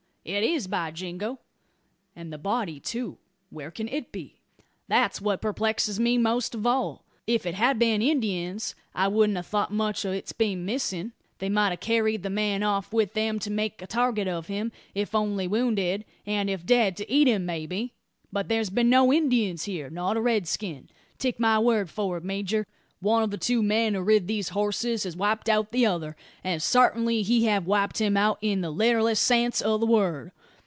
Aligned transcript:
"It 0.23 0.43
is, 0.43 0.67
by 0.67 0.91
jingo!" 0.91 1.39
"And 2.15 2.31
the 2.31 2.37
body, 2.37 2.79
too; 2.79 3.17
where 3.49 3.71
can 3.71 3.87
it 3.87 4.11
be?" 4.11 4.39
"That's 4.87 5.19
what 5.19 5.41
purplexes 5.41 5.99
me 5.99 6.19
most 6.19 6.53
of 6.53 6.63
all. 6.67 7.03
If 7.25 7.41
't 7.43 7.55
had 7.55 7.79
been 7.79 8.03
Indyins, 8.03 8.75
I 8.93 9.07
wouldn't 9.07 9.39
a 9.39 9.41
thought 9.41 9.73
much 9.73 10.05
o' 10.05 10.11
its 10.11 10.31
being 10.31 10.63
missin'. 10.63 11.13
They 11.39 11.49
might 11.49 11.71
a 11.71 11.75
carried 11.75 12.21
the 12.21 12.29
man 12.29 12.61
off 12.61 12.91
wi 12.91 13.05
them 13.11 13.39
to 13.39 13.49
make 13.49 13.81
a 13.81 13.87
target 13.87 14.27
of 14.27 14.45
him, 14.45 14.71
if 14.93 15.15
only 15.15 15.47
wounded; 15.47 16.05
and 16.23 16.51
if 16.51 16.67
dead, 16.67 16.95
to 16.97 17.11
eat 17.11 17.27
him, 17.27 17.47
maybe. 17.47 17.91
But 18.31 18.47
there's 18.47 18.69
been 18.69 18.91
no 18.91 19.07
Indyins 19.11 19.63
here 19.63 19.89
not 19.89 20.17
a 20.17 20.21
redskin. 20.21 20.89
Take 21.17 21.39
my 21.39 21.57
word 21.57 21.89
for 21.89 22.17
it, 22.17 22.23
major, 22.23 22.67
one 23.03 23.23
o' 23.23 23.25
the 23.25 23.35
two 23.39 23.63
men 23.63 23.95
who 23.95 23.99
rid 24.01 24.27
these 24.27 24.49
horses 24.49 25.05
has 25.05 25.17
wiped 25.17 25.49
out 25.49 25.71
the 25.71 25.83
other; 25.87 26.15
and 26.43 26.61
sartinly 26.61 27.23
he 27.23 27.45
have 27.45 27.65
wiped 27.65 27.97
him 27.99 28.15
out 28.15 28.37
in 28.43 28.61
the 28.61 28.69
litterlest 28.71 29.23
sense 29.23 29.59
o' 29.59 29.79
the 29.79 29.87
word. 29.87 30.31